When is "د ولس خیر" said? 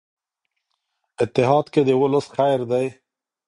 1.87-2.59